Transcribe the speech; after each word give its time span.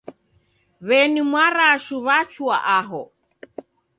W'eni 0.87 1.21
Mwarashu 1.29 1.95
wachua 2.07 2.57
aho. 2.77 3.01